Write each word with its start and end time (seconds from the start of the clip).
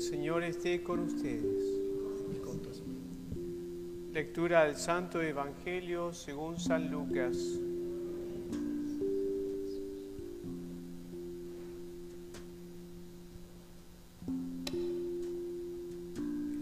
El 0.00 0.06
Señor 0.06 0.42
esté 0.44 0.82
con 0.82 1.00
ustedes. 1.00 1.62
Lectura 4.14 4.64
del 4.64 4.76
Santo 4.76 5.20
Evangelio 5.20 6.14
según 6.14 6.58
San 6.58 6.90
Lucas. 6.90 7.36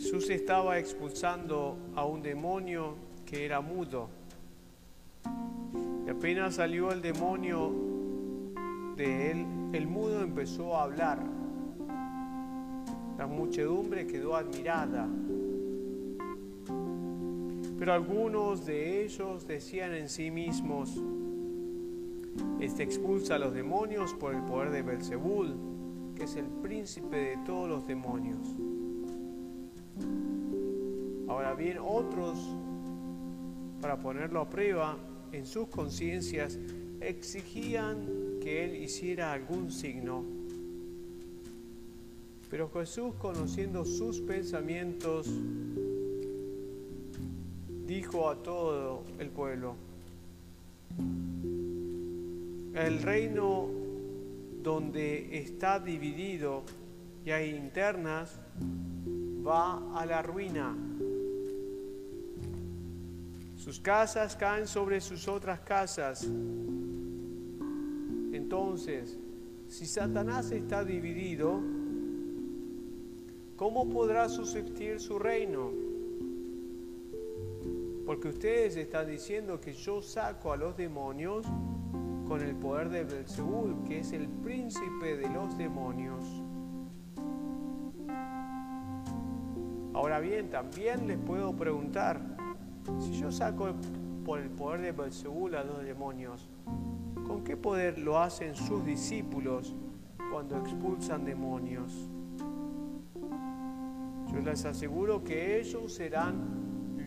Jesús 0.01 0.31
estaba 0.31 0.81
expulsando 0.81 1.77
a 1.95 2.05
un 2.05 2.21
demonio 2.21 2.97
que 3.25 3.45
era 3.45 3.61
mudo. 3.61 4.09
Y 6.05 6.11
apenas 6.11 6.57
salió 6.57 6.91
el 6.91 7.01
demonio 7.01 7.73
de 8.97 9.31
él, 9.31 9.47
el 9.75 9.87
mudo 9.87 10.23
empezó 10.23 10.77
a 10.77 10.83
hablar. 10.83 11.38
La 13.19 13.27
muchedumbre 13.27 14.07
quedó 14.07 14.37
admirada. 14.37 15.09
Pero 17.77 17.93
algunos 17.93 18.65
de 18.65 19.05
ellos 19.05 19.45
decían 19.45 19.93
en 19.93 20.09
sí 20.09 20.31
mismos, 20.31 21.03
este 22.61 22.85
expulsa 22.85 23.35
a 23.35 23.39
los 23.39 23.53
demonios 23.53 24.15
por 24.15 24.37
el 24.37 24.43
poder 24.43 24.71
de 24.71 24.83
Belzebul, 24.83 25.57
que 26.15 26.25
es 26.25 26.37
el 26.37 26.47
príncipe 26.47 27.17
de 27.17 27.37
todos 27.45 27.69
los 27.69 27.89
demonios. 27.89 28.55
Ahora 31.27 31.55
bien, 31.55 31.79
otros, 31.81 32.39
para 33.81 33.99
ponerlo 33.99 34.43
a 34.43 34.49
prueba 34.49 34.97
en 35.33 35.45
sus 35.45 35.67
conciencias, 35.67 36.57
exigían 37.01 38.39
que 38.41 38.65
él 38.65 38.77
hiciera 38.77 39.33
algún 39.33 39.73
signo 39.73 40.38
pero 42.51 42.71
Jesús, 42.71 43.15
conociendo 43.19 43.85
sus 43.85 44.21
pensamientos, 44.21 45.29
dijo 47.87 48.31
a 48.31 48.37
todo 48.43 49.05
el 49.19 49.29
pueblo, 49.29 49.75
el 52.75 53.03
reino 53.03 53.69
donde 54.63 55.39
está 55.39 55.79
dividido 55.79 56.63
y 57.25 57.31
hay 57.31 57.51
internas 57.51 58.41
va 59.47 59.99
a 59.99 60.07
la 60.07 60.23
ruina. 60.23 60.77
Sus 63.57 63.81
casas 63.81 64.37
caen 64.37 64.67
sobre 64.67 65.01
sus 65.01 65.29
otras 65.29 65.61
casas. 65.61 66.25
Entonces, 68.33 69.19
si 69.69 69.85
Satanás 69.85 70.51
está 70.53 70.85
dividido, 70.85 71.61
¿cómo 73.59 73.89
podrá 73.89 74.29
subsistir 74.29 75.01
su 75.01 75.19
reino? 75.19 75.73
Porque 78.07 78.29
ustedes 78.29 78.77
están 78.77 79.09
diciendo 79.09 79.61
que 79.61 79.75
yo 79.75 80.01
saco 80.01 80.53
a 80.53 80.57
los 80.57 80.77
demonios 80.77 81.45
con 82.27 82.41
el 82.41 82.55
poder 82.55 82.89
de 82.89 83.05
Belzebul, 83.05 83.83
que 83.85 83.99
es 83.99 84.13
el 84.13 84.29
príncipe 84.29 85.17
de 85.17 85.29
los 85.29 85.59
demonios. 85.59 86.25
Ahora 89.93 90.21
bien, 90.21 90.49
también 90.49 91.09
les 91.09 91.19
puedo 91.19 91.53
preguntar, 91.55 92.21
si 93.01 93.19
yo 93.19 93.33
saco 93.33 93.75
por 94.25 94.39
el 94.39 94.51
poder 94.51 94.83
de 94.83 94.93
Belzebul 94.93 95.57
a 95.57 95.65
los 95.65 95.83
demonios, 95.83 96.49
¿con 97.27 97.43
qué 97.43 97.57
poder 97.57 97.99
lo 97.99 98.21
hacen 98.21 98.55
sus 98.55 98.87
discípulos 98.87 99.75
cuando 100.31 100.57
expulsan 100.59 101.25
demonios? 101.25 102.09
Yo 104.33 104.41
les 104.41 104.65
aseguro 104.65 105.25
que 105.25 105.59
ellos 105.61 105.93
serán 105.93 106.59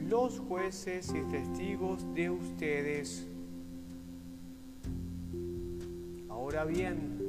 los 0.09 0.39
jueces 0.39 1.13
y 1.15 1.21
testigos 1.31 2.05
de 2.13 2.29
ustedes. 2.29 3.27
Ahora 6.29 6.65
bien, 6.65 7.19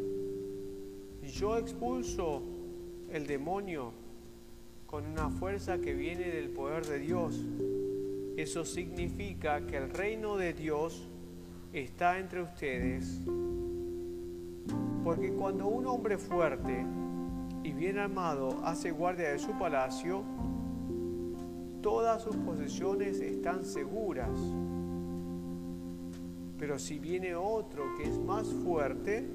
yo 1.22 1.56
expulso 1.58 2.42
el 3.10 3.26
demonio 3.26 3.92
con 4.86 5.06
una 5.06 5.30
fuerza 5.30 5.78
que 5.78 5.94
viene 5.94 6.28
del 6.28 6.50
poder 6.50 6.84
de 6.86 6.98
Dios, 6.98 7.44
eso 8.36 8.64
significa 8.64 9.66
que 9.66 9.76
el 9.76 9.90
reino 9.90 10.36
de 10.36 10.52
Dios 10.52 11.08
está 11.72 12.18
entre 12.18 12.42
ustedes. 12.42 13.20
Porque 15.04 15.32
cuando 15.32 15.66
un 15.66 15.86
hombre 15.86 16.18
fuerte 16.18 16.84
y 17.64 17.72
bien 17.72 17.98
armado 17.98 18.58
hace 18.64 18.90
guardia 18.90 19.30
de 19.30 19.38
su 19.38 19.52
palacio, 19.58 20.22
todas 21.80 22.22
sus 22.22 22.36
posesiones 22.36 23.20
están 23.20 23.64
seguras. 23.64 24.38
Pero 26.58 26.78
si 26.78 26.98
viene 26.98 27.34
otro 27.34 27.84
que 27.96 28.04
es 28.04 28.18
más 28.18 28.48
fuerte, 28.48 29.26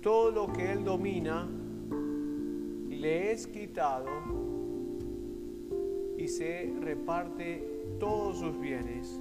todo 0.00 0.30
lo 0.30 0.52
que 0.52 0.72
él 0.72 0.84
domina 0.84 1.48
le 2.88 3.32
es 3.32 3.46
quitado 3.46 4.06
y 6.16 6.28
se 6.28 6.72
reparte 6.80 7.96
todos 7.98 8.38
sus 8.38 8.58
bienes. 8.60 9.20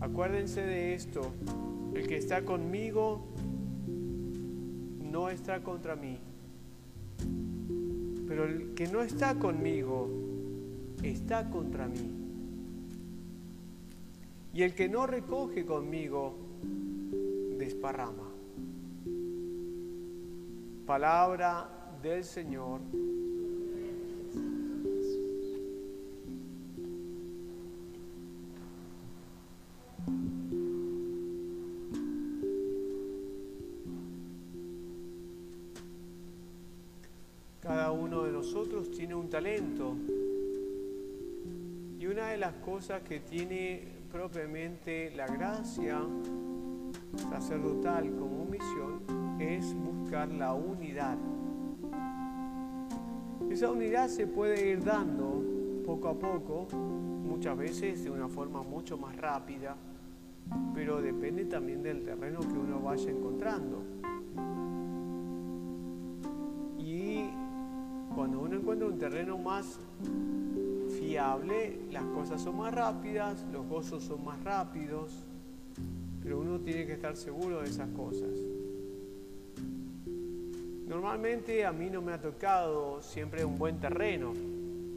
Acuérdense 0.00 0.62
de 0.62 0.94
esto, 0.94 1.32
el 1.94 2.06
que 2.06 2.16
está 2.16 2.44
conmigo 2.44 3.22
no 5.12 5.28
está 5.28 5.62
contra 5.62 5.94
mí. 5.94 6.18
Pero 8.26 8.46
el 8.46 8.74
que 8.74 8.88
no 8.88 9.02
está 9.02 9.34
conmigo 9.34 10.08
está 11.02 11.50
contra 11.50 11.86
mí. 11.86 12.10
Y 14.54 14.62
el 14.62 14.74
que 14.74 14.88
no 14.88 15.06
recoge 15.06 15.66
conmigo 15.66 16.34
desparrama. 17.58 18.28
Palabra 20.86 21.68
del 22.02 22.24
Señor. 22.24 22.80
Que 42.82 43.20
tiene 43.20 43.80
propiamente 44.10 45.12
la 45.14 45.28
gracia 45.28 46.00
sacerdotal 47.30 48.10
como 48.16 48.44
misión 48.44 49.02
es 49.38 49.72
buscar 49.72 50.28
la 50.28 50.52
unidad. 50.52 51.16
Esa 53.48 53.70
unidad 53.70 54.08
se 54.08 54.26
puede 54.26 54.70
ir 54.70 54.82
dando 54.82 55.44
poco 55.86 56.08
a 56.08 56.18
poco, 56.18 56.66
muchas 56.74 57.56
veces 57.56 58.02
de 58.02 58.10
una 58.10 58.28
forma 58.28 58.64
mucho 58.64 58.98
más 58.98 59.16
rápida, 59.16 59.76
pero 60.74 61.00
depende 61.00 61.44
también 61.44 61.84
del 61.84 62.02
terreno 62.02 62.40
que 62.40 62.58
uno 62.58 62.80
vaya 62.80 63.10
encontrando. 63.12 63.80
Cuando 68.14 68.40
uno 68.40 68.56
encuentra 68.56 68.88
un 68.88 68.98
terreno 68.98 69.38
más 69.38 69.78
fiable, 71.12 71.78
las 71.90 72.04
cosas 72.04 72.40
son 72.40 72.56
más 72.56 72.72
rápidas, 72.72 73.44
los 73.52 73.66
gozos 73.66 74.02
son 74.02 74.24
más 74.24 74.42
rápidos, 74.42 75.12
pero 76.22 76.40
uno 76.40 76.58
tiene 76.60 76.86
que 76.86 76.94
estar 76.94 77.18
seguro 77.18 77.60
de 77.60 77.68
esas 77.68 77.90
cosas. 77.90 78.30
Normalmente 80.88 81.66
a 81.66 81.72
mí 81.72 81.90
no 81.90 82.00
me 82.00 82.14
ha 82.14 82.18
tocado 82.22 83.02
siempre 83.02 83.44
un 83.44 83.58
buen 83.58 83.78
terreno 83.78 84.32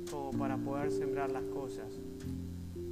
como 0.10 0.32
para 0.32 0.56
poder 0.56 0.90
sembrar 0.90 1.34
las 1.34 1.44
cosas, 1.44 1.92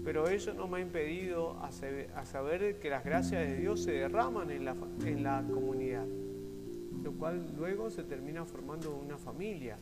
pero 0.04 0.28
eso 0.28 0.54
no 0.54 0.68
me 0.68 0.80
ha 0.80 0.82
impedido 0.82 1.58
a 1.62 2.26
saber 2.26 2.78
que 2.80 2.90
las 2.90 3.06
gracias 3.06 3.48
de 3.48 3.56
Dios 3.56 3.84
se 3.84 3.94
derraman 3.94 4.52
en 4.52 4.66
la, 4.66 4.76
en 5.06 5.24
la 5.24 5.46
comunidad, 5.50 6.06
lo 7.02 7.14
cual 7.14 7.54
luego 7.56 7.90
se 7.90 8.04
termina 8.04 8.44
formando 8.44 8.94
una 8.94 9.18
familia. 9.18 9.78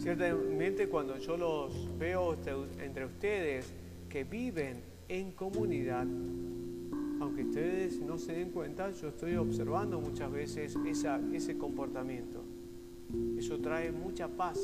Ciertamente 0.00 0.88
cuando 0.88 1.18
yo 1.18 1.36
los 1.36 1.98
veo 1.98 2.34
entre 2.82 3.04
ustedes 3.04 3.70
que 4.08 4.24
viven 4.24 4.80
en 5.08 5.32
comunidad, 5.32 6.06
aunque 7.20 7.44
ustedes 7.44 8.00
no 8.00 8.16
se 8.16 8.32
den 8.32 8.48
cuenta, 8.48 8.90
yo 8.92 9.08
estoy 9.08 9.36
observando 9.36 10.00
muchas 10.00 10.32
veces 10.32 10.74
ese 11.34 11.58
comportamiento. 11.58 12.42
Eso 13.36 13.60
trae 13.60 13.92
mucha 13.92 14.26
paz. 14.26 14.58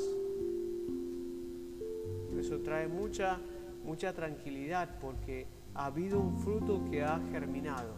Eso 2.39 2.61
trae 2.61 2.89
mucha, 2.89 3.39
mucha 3.85 4.15
tranquilidad 4.15 4.99
porque 5.03 5.47
ha 5.75 5.85
habido 5.85 6.19
un 6.19 6.39
fruto 6.39 6.83
que 6.91 7.03
ha 7.03 7.21
germinado. 7.31 7.93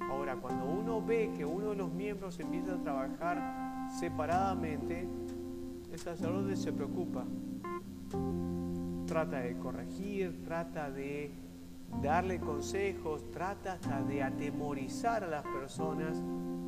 Ahora, 0.00 0.34
cuando 0.34 0.64
uno 0.64 1.00
ve 1.00 1.30
que 1.36 1.44
uno 1.44 1.70
de 1.70 1.76
los 1.76 1.92
miembros 1.92 2.40
empieza 2.40 2.74
a 2.74 2.82
trabajar 2.82 3.88
separadamente, 4.00 5.06
el 5.94 6.00
sacerdote 6.00 6.56
se 6.56 6.72
preocupa. 6.72 7.24
Trata 9.06 9.40
de 9.40 9.56
corregir, 9.58 10.42
trata 10.44 10.90
de 10.90 11.30
darle 12.02 12.40
consejos, 12.40 13.30
trata 13.30 13.74
hasta 13.74 14.02
de 14.02 14.22
atemorizar 14.22 15.22
a 15.22 15.28
las 15.28 15.44
personas 15.44 16.20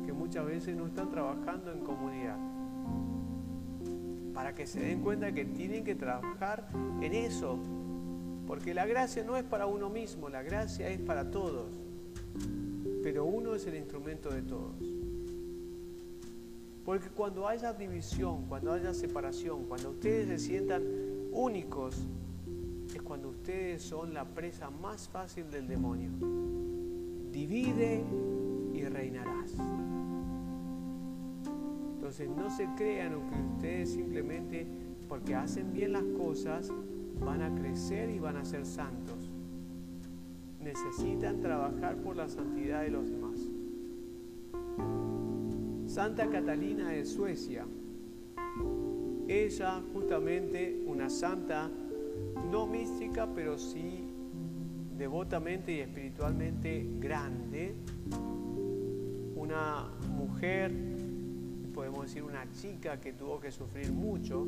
que 0.05 0.13
muchas 0.13 0.45
veces 0.45 0.77
no 0.77 0.87
están 0.87 1.09
trabajando 1.09 1.73
en 1.73 1.79
comunidad. 1.79 2.37
Para 4.33 4.55
que 4.55 4.65
se 4.65 4.79
den 4.79 5.01
cuenta 5.01 5.33
que 5.33 5.43
tienen 5.43 5.83
que 5.83 5.95
trabajar 5.95 6.69
en 7.01 7.13
eso. 7.13 7.59
Porque 8.47 8.73
la 8.73 8.85
gracia 8.85 9.25
no 9.25 9.35
es 9.35 9.43
para 9.43 9.65
uno 9.65 9.89
mismo, 9.89 10.29
la 10.29 10.41
gracia 10.41 10.87
es 10.87 11.01
para 11.01 11.31
todos. 11.31 11.73
Pero 13.03 13.25
uno 13.25 13.55
es 13.55 13.67
el 13.67 13.75
instrumento 13.75 14.29
de 14.29 14.41
todos. 14.43 15.06
Porque 16.87 17.09
cuando 17.09 17.45
haya 17.45 17.73
división, 17.73 18.45
cuando 18.47 18.71
haya 18.71 18.93
separación, 18.93 19.65
cuando 19.65 19.89
ustedes 19.89 20.29
se 20.29 20.47
sientan 20.47 20.83
únicos, 21.33 22.07
es 22.95 23.01
cuando 23.01 23.27
ustedes 23.27 23.81
son 23.81 24.13
la 24.13 24.23
presa 24.23 24.69
más 24.69 25.09
fácil 25.09 25.51
del 25.51 25.67
demonio. 25.67 26.11
Divide 27.29 28.05
y 28.73 28.85
reinarás. 28.85 29.53
Entonces 31.95 32.29
no 32.29 32.49
se 32.49 32.65
crean 32.77 33.15
que 33.31 33.55
ustedes 33.55 33.91
simplemente 33.91 34.65
porque 35.09 35.35
hacen 35.35 35.73
bien 35.73 35.91
las 35.91 36.05
cosas 36.17 36.71
van 37.19 37.41
a 37.41 37.53
crecer 37.53 38.09
y 38.11 38.19
van 38.19 38.37
a 38.37 38.45
ser 38.45 38.65
santos. 38.65 39.29
Necesitan 40.61 41.41
trabajar 41.41 41.97
por 41.97 42.15
la 42.15 42.29
santidad 42.29 42.83
de 42.83 42.91
los 42.91 43.09
demás. 43.09 43.56
Santa 45.97 46.29
Catalina 46.29 46.89
de 46.91 47.03
Suecia. 47.03 47.65
Ella 49.27 49.81
justamente 49.91 50.83
una 50.85 51.09
santa 51.09 51.71
no 52.51 52.67
mística, 52.67 53.27
pero 53.33 53.57
sí 53.57 54.07
devotamente 54.95 55.71
y 55.71 55.79
espiritualmente 55.79 56.87
grande, 56.99 57.73
una 59.35 59.89
mujer, 60.15 60.71
podemos 61.73 62.03
decir 62.03 62.21
una 62.21 62.47
chica 62.51 63.01
que 63.01 63.13
tuvo 63.13 63.39
que 63.39 63.49
sufrir 63.49 63.91
mucho, 63.91 64.45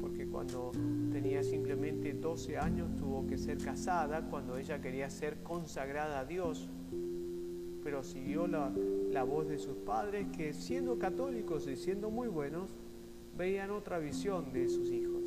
porque 0.00 0.26
cuando 0.26 0.72
tenía 1.12 1.42
simplemente 1.42 2.14
12 2.14 2.56
años 2.56 2.96
tuvo 2.96 3.26
que 3.26 3.36
ser 3.36 3.58
casada, 3.58 4.22
cuando 4.30 4.56
ella 4.56 4.80
quería 4.80 5.10
ser 5.10 5.42
consagrada 5.42 6.20
a 6.20 6.24
Dios, 6.24 6.70
pero 7.86 8.02
siguió 8.02 8.48
la, 8.48 8.72
la 9.12 9.22
voz 9.22 9.46
de 9.46 9.58
sus 9.58 9.76
padres 9.76 10.26
que 10.36 10.52
siendo 10.52 10.98
católicos 10.98 11.68
y 11.68 11.76
siendo 11.76 12.10
muy 12.10 12.26
buenos, 12.26 12.68
veían 13.38 13.70
otra 13.70 14.00
visión 14.00 14.52
de 14.52 14.68
sus 14.68 14.90
hijos. 14.90 15.22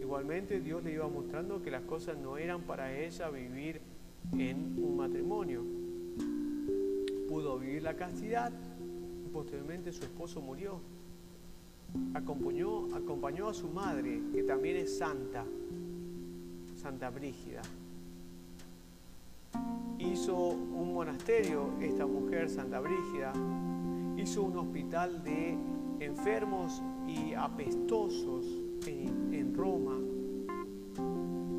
Igualmente 0.00 0.58
Dios 0.60 0.82
le 0.82 0.94
iba 0.94 1.06
mostrando 1.06 1.60
que 1.60 1.70
las 1.70 1.82
cosas 1.82 2.16
no 2.16 2.38
eran 2.38 2.62
para 2.62 2.98
ella 2.98 3.28
vivir 3.28 3.82
en 4.38 4.82
un 4.82 4.96
matrimonio. 4.96 5.64
Pudo 7.28 7.58
vivir 7.58 7.82
la 7.82 7.94
castidad 7.94 8.50
y 9.26 9.28
posteriormente 9.28 9.92
su 9.92 10.02
esposo 10.04 10.40
murió. 10.40 10.80
Acompañó, 12.14 12.86
acompañó 12.96 13.48
a 13.48 13.54
su 13.54 13.68
madre, 13.68 14.22
que 14.32 14.44
también 14.44 14.78
es 14.78 14.96
santa, 14.96 15.44
Santa 16.74 17.10
Brígida. 17.10 17.60
Hizo 19.98 20.36
un 20.36 20.94
monasterio, 20.94 21.70
esta 21.80 22.06
mujer, 22.06 22.48
Santa 22.48 22.80
Brígida, 22.80 23.32
hizo 24.16 24.42
un 24.42 24.56
hospital 24.56 25.22
de 25.22 25.56
enfermos 26.00 26.82
y 27.06 27.34
apestosos 27.34 28.46
en, 28.86 29.54
Roma. 29.54 29.98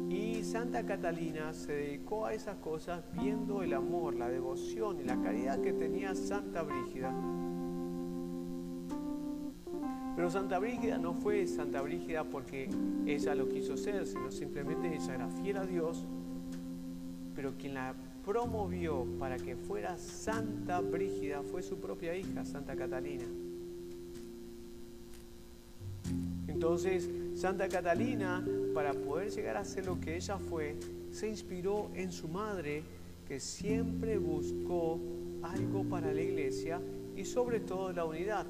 Y 0.09 0.43
Santa 0.43 0.85
Catalina 0.85 1.51
se 1.51 1.73
dedicó 1.73 2.25
a 2.25 2.33
esas 2.33 2.55
cosas 2.57 3.03
viendo 3.13 3.61
el 3.61 3.73
amor, 3.73 4.15
la 4.15 4.29
devoción 4.29 4.99
y 5.01 5.03
la 5.03 5.21
caridad 5.21 5.59
que 5.59 5.73
tenía 5.73 6.15
Santa 6.15 6.63
Brígida. 6.63 7.13
Pero 10.15 10.29
Santa 10.29 10.59
Brígida 10.59 10.97
no 10.97 11.13
fue 11.13 11.45
Santa 11.45 11.81
Brígida 11.81 12.23
porque 12.23 12.69
ella 13.05 13.35
lo 13.35 13.49
quiso 13.49 13.75
ser, 13.77 14.05
sino 14.05 14.31
simplemente 14.31 14.93
ella 14.93 15.15
era 15.15 15.27
fiel 15.27 15.57
a 15.57 15.65
Dios. 15.65 16.05
Pero 17.35 17.53
quien 17.57 17.73
la 17.73 17.93
promovió 18.29 19.07
para 19.17 19.37
que 19.37 19.55
fuera 19.55 19.97
Santa 19.97 20.81
Brígida 20.81 21.41
fue 21.41 21.63
su 21.63 21.77
propia 21.77 22.15
hija, 22.15 22.45
Santa 22.45 22.75
Catalina. 22.75 23.25
Entonces, 26.47 27.09
Santa 27.33 27.67
Catalina, 27.67 28.45
para 28.75 28.93
poder 28.93 29.31
llegar 29.31 29.57
a 29.57 29.65
ser 29.65 29.87
lo 29.87 29.99
que 29.99 30.15
ella 30.15 30.37
fue, 30.37 30.75
se 31.11 31.27
inspiró 31.27 31.89
en 31.95 32.11
su 32.11 32.27
madre, 32.27 32.83
que 33.27 33.39
siempre 33.39 34.19
buscó 34.19 34.99
algo 35.41 35.83
para 35.85 36.13
la 36.13 36.21
iglesia 36.21 36.79
y 37.15 37.25
sobre 37.25 37.59
todo 37.59 37.91
la 37.93 38.05
unidad. 38.05 38.45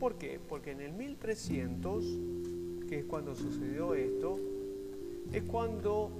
¿Por 0.00 0.14
qué? 0.14 0.40
Porque 0.48 0.70
en 0.70 0.80
el 0.80 0.94
1300, 0.94 2.02
que 2.88 3.00
es 3.00 3.04
cuando 3.04 3.34
sucedió 3.34 3.94
esto, 3.94 4.40
es 5.34 5.42
cuando, 5.42 6.10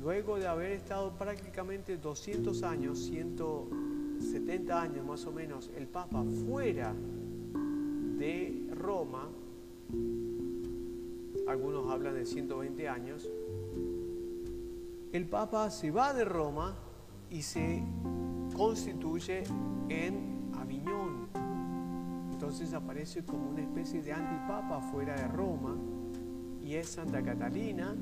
luego 0.00 0.38
de 0.38 0.46
haber 0.46 0.72
estado 0.72 1.12
prácticamente 1.12 1.98
200 1.98 2.62
años, 2.62 2.98
170 3.00 4.80
años 4.80 5.04
más 5.04 5.26
o 5.26 5.32
menos, 5.32 5.70
el 5.76 5.86
Papa 5.86 6.24
fuera 6.46 6.94
de 8.18 8.66
Roma, 8.74 9.28
algunos 11.46 11.90
hablan 11.90 12.14
de 12.14 12.24
120 12.24 12.88
años, 12.88 13.28
el 15.12 15.26
Papa 15.26 15.68
se 15.70 15.90
va 15.90 16.14
de 16.14 16.24
Roma 16.24 16.74
y 17.30 17.42
se 17.42 17.82
constituye 18.56 19.42
en 19.88 20.50
Aviñón. 20.54 21.28
Entonces 22.32 22.72
aparece 22.72 23.24
como 23.24 23.50
una 23.50 23.60
especie 23.60 24.02
de 24.02 24.12
antipapa 24.12 24.80
fuera 24.80 25.14
de 25.14 25.28
Roma 25.28 25.76
y 26.62 26.74
es 26.74 26.88
Santa 26.88 27.22
Catalina 27.22 27.94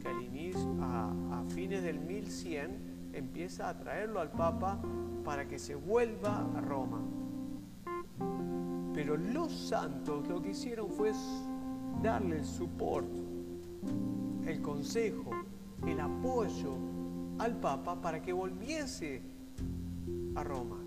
que 0.00 0.08
al 0.08 0.22
inicio, 0.22 0.74
fines 1.48 1.82
del 1.82 2.00
1100 2.00 3.10
empieza 3.12 3.68
a 3.68 3.76
traerlo 3.76 4.20
al 4.20 4.30
Papa 4.30 4.80
para 5.24 5.48
que 5.48 5.58
se 5.58 5.74
vuelva 5.74 6.46
a 6.56 6.60
Roma. 6.60 7.02
Pero 8.94 9.16
los 9.16 9.52
santos 9.52 10.26
lo 10.28 10.40
que 10.40 10.50
hicieron 10.50 10.90
fue 10.90 11.12
darle 12.02 12.36
el 12.36 12.44
support, 12.44 13.08
el 14.46 14.60
consejo, 14.62 15.30
el 15.86 16.00
apoyo 16.00 16.76
al 17.38 17.58
Papa 17.58 18.00
para 18.00 18.22
que 18.22 18.32
volviese 18.32 19.22
a 20.34 20.44
Roma. 20.44 20.78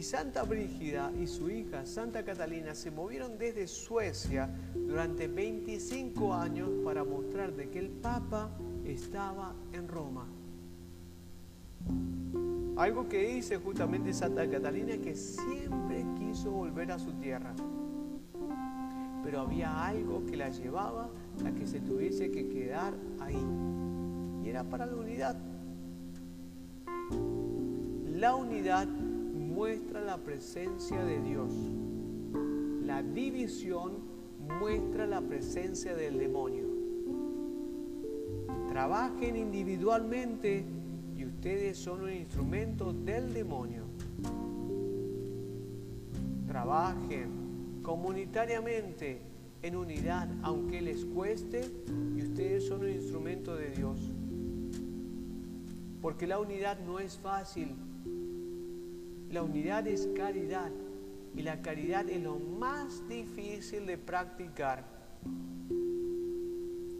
Y 0.00 0.02
Santa 0.02 0.44
Brígida 0.44 1.12
y 1.20 1.26
su 1.26 1.50
hija 1.50 1.84
Santa 1.84 2.24
Catalina 2.24 2.74
se 2.74 2.90
movieron 2.90 3.36
desde 3.36 3.66
Suecia 3.66 4.48
durante 4.74 5.28
25 5.28 6.32
años 6.32 6.70
para 6.82 7.04
mostrar 7.04 7.52
de 7.52 7.68
que 7.68 7.80
el 7.80 7.90
Papa 7.90 8.48
estaba 8.86 9.54
en 9.74 9.86
Roma. 9.88 10.26
Algo 12.78 13.10
que 13.10 13.34
dice 13.34 13.58
justamente 13.58 14.14
Santa 14.14 14.48
Catalina 14.48 14.96
que 14.96 15.14
siempre 15.14 16.02
quiso 16.18 16.50
volver 16.50 16.92
a 16.92 16.98
su 16.98 17.12
tierra. 17.12 17.54
Pero 19.22 19.40
había 19.40 19.84
algo 19.84 20.24
que 20.24 20.38
la 20.38 20.48
llevaba 20.48 21.10
a 21.44 21.52
que 21.52 21.66
se 21.66 21.78
tuviese 21.78 22.30
que 22.30 22.48
quedar 22.48 22.94
ahí. 23.20 23.46
Y 24.42 24.48
era 24.48 24.64
para 24.64 24.86
la 24.86 24.96
unidad. 24.96 25.36
La 28.06 28.34
unidad 28.34 28.88
muestra 29.60 30.00
la 30.00 30.16
presencia 30.16 31.04
de 31.04 31.20
Dios. 31.20 31.52
La 32.86 33.02
división 33.02 33.98
muestra 34.58 35.06
la 35.06 35.20
presencia 35.20 35.94
del 35.94 36.16
demonio. 36.16 36.64
Trabajen 38.70 39.36
individualmente 39.36 40.64
ustedes 41.40 41.76
son 41.76 42.02
un 42.02 42.12
instrumento 42.12 42.94
del 42.94 43.34
demonio. 43.34 43.84
Trabajen 46.46 47.82
comunitariamente 47.82 49.20
en 49.60 49.76
unidad, 49.76 50.26
aunque 50.42 50.80
les 50.80 51.04
cueste, 51.04 51.70
y 52.16 52.22
ustedes 52.22 52.66
son 52.66 52.80
un 52.80 52.90
instrumento 52.90 53.56
de 53.56 53.70
Dios. 53.70 53.98
Porque 56.00 56.26
la 56.26 56.38
unidad 56.38 56.78
no 56.80 56.98
es 56.98 57.18
fácil. 57.18 57.74
La 59.30 59.42
unidad 59.42 59.86
es 59.86 60.08
caridad. 60.16 60.70
Y 61.34 61.42
la 61.42 61.62
caridad 61.62 62.08
es 62.08 62.22
lo 62.22 62.38
más 62.38 63.06
difícil 63.08 63.86
de 63.86 63.96
practicar. 63.96 64.84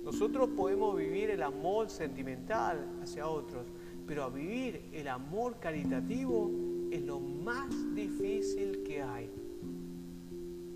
Nosotros 0.04 0.49
podemos 0.56 0.96
vivir 0.96 1.30
el 1.30 1.42
amor 1.42 1.90
sentimental 1.90 2.87
hacia 3.02 3.28
otros, 3.28 3.66
pero 4.06 4.25
a 4.25 4.28
vivir 4.28 4.88
el 4.92 5.08
amor 5.08 5.58
caritativo 5.58 6.50
es 6.90 7.02
lo 7.02 7.18
más 7.18 7.68
difícil 7.94 8.82
que 8.84 9.02
hay. 9.02 9.30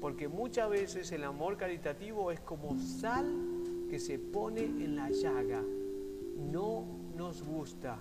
Porque 0.01 0.29
muchas 0.29 0.69
veces 0.69 1.13
el 1.13 1.25
amor 1.25 1.57
caritativo 1.57 2.31
es 2.31 2.41
como 2.41 2.77
sal 2.79 3.27
que 3.89 3.99
se 3.99 4.19
pone 4.19 4.63
en 4.63 4.97
la 4.97 5.11
llaga. 5.11 5.63
No 6.53 6.85
nos 7.17 7.43
gusta. 7.43 7.99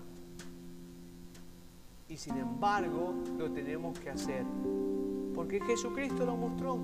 Y 2.08 2.16
sin 2.16 2.36
embargo 2.36 3.14
lo 3.38 3.50
tenemos 3.50 3.98
que 3.98 4.10
hacer. 4.10 4.44
Porque 5.34 5.60
Jesucristo 5.60 6.24
lo 6.24 6.36
mostró. 6.36 6.78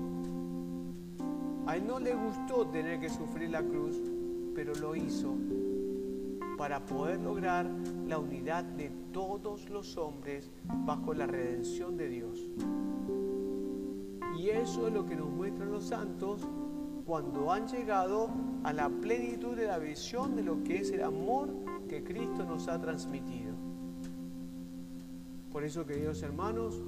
A 1.67 1.77
él 1.77 1.85
no 1.85 1.99
le 1.99 2.13
gustó 2.15 2.67
tener 2.67 2.99
que 2.99 3.09
sufrir 3.09 3.49
la 3.49 3.61
cruz, 3.61 3.97
pero 4.55 4.73
lo 4.75 4.95
hizo 4.95 5.35
para 6.57 6.85
poder 6.85 7.19
lograr 7.21 7.69
la 8.07 8.19
unidad 8.19 8.63
de 8.63 8.91
todos 9.11 9.69
los 9.69 9.97
hombres 9.97 10.51
bajo 10.85 11.13
la 11.13 11.25
redención 11.25 11.97
de 11.97 12.09
Dios. 12.09 12.47
Y 14.37 14.49
eso 14.49 14.87
es 14.87 14.93
lo 14.93 15.05
que 15.05 15.15
nos 15.15 15.29
muestran 15.29 15.71
los 15.71 15.85
santos 15.85 16.47
cuando 17.05 17.51
han 17.51 17.67
llegado 17.67 18.29
a 18.63 18.73
la 18.73 18.89
plenitud 18.89 19.55
de 19.55 19.67
la 19.67 19.77
visión 19.77 20.35
de 20.35 20.43
lo 20.43 20.63
que 20.63 20.77
es 20.81 20.91
el 20.91 21.03
amor 21.03 21.49
que 21.87 22.03
Cristo 22.03 22.43
nos 22.43 22.67
ha 22.67 22.79
transmitido. 22.79 23.50
Por 25.61 25.67
eso, 25.67 25.85
queridos 25.85 26.23
hermanos, 26.23 26.81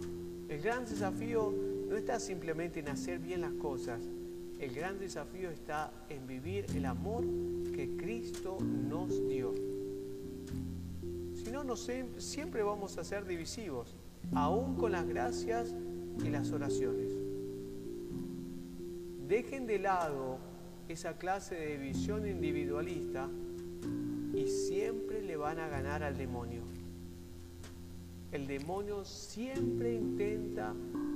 el 0.49 0.59
gran 0.59 0.83
desafío 0.83 1.53
no 1.87 1.95
está 1.95 2.19
simplemente 2.19 2.79
en 2.79 2.89
hacer 2.89 3.19
bien 3.19 3.41
las 3.41 3.53
cosas, 3.53 4.01
el 4.59 4.73
gran 4.73 4.97
desafío 4.97 5.51
está 5.51 5.93
en 6.09 6.25
vivir 6.25 6.65
el 6.75 6.87
amor 6.87 7.23
que 7.75 7.95
Cristo 7.95 8.57
nos 8.59 9.27
dio. 9.27 9.53
Si 11.35 11.51
no, 11.51 11.75
siempre 11.75 12.63
vamos 12.63 12.97
a 12.97 13.03
ser 13.03 13.27
divisivos, 13.27 13.95
aún 14.33 14.75
con 14.75 14.93
las 14.93 15.07
gracias 15.07 15.75
y 16.25 16.29
las 16.29 16.51
oraciones. 16.51 17.13
Dejen 19.27 19.67
de 19.67 19.77
lado 19.77 20.39
esa 20.87 21.19
clase 21.19 21.53
de 21.53 21.77
visión 21.77 22.25
individualista 22.25 23.29
y 24.33 24.47
siempre 24.47 25.21
le 25.21 25.37
van 25.37 25.59
a 25.59 25.67
ganar 25.67 26.01
al 26.01 26.17
demonio. 26.17 26.72
El 28.33 28.47
demonio 28.47 29.05
siempre 29.05 29.93
intenta 29.93 30.73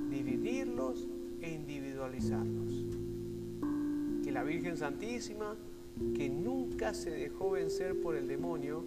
dividirlos 0.08 1.04
e 1.40 1.50
individualizarlos. 1.50 2.86
Que 4.22 4.30
la 4.30 4.44
Virgen 4.44 4.76
Santísima, 4.76 5.56
que 6.14 6.28
nunca 6.28 6.94
se 6.94 7.10
dejó 7.10 7.50
vencer 7.50 8.00
por 8.00 8.14
el 8.14 8.28
demonio, 8.28 8.84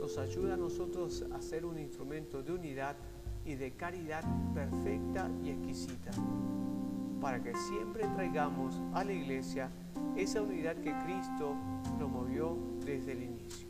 nos 0.00 0.18
ayuda 0.18 0.54
a 0.54 0.56
nosotros 0.56 1.24
a 1.32 1.40
ser 1.40 1.64
un 1.64 1.78
instrumento 1.78 2.42
de 2.42 2.52
unidad 2.52 2.96
y 3.44 3.54
de 3.54 3.70
caridad 3.70 4.24
perfecta 4.52 5.30
y 5.44 5.50
exquisita, 5.50 6.10
para 7.20 7.40
que 7.40 7.54
siempre 7.54 8.08
traigamos 8.16 8.74
a 8.92 9.04
la 9.04 9.12
iglesia 9.12 9.70
esa 10.16 10.42
unidad 10.42 10.74
que 10.78 10.92
Cristo 11.04 11.54
promovió 11.96 12.58
desde 12.84 13.12
el 13.12 13.22
inicio. 13.22 13.68